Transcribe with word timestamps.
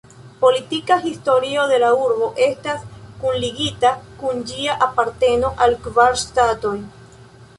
Politika 0.43 0.95
historio 1.01 1.65
de 1.71 1.77
la 1.83 1.91
urbo 2.05 2.29
estas 2.45 2.87
kunligita 3.25 3.91
kun 4.23 4.41
ĝia 4.53 4.77
aparteno 4.89 5.53
al 5.67 5.77
kvar 5.89 6.17
ŝtatoj. 6.25 6.75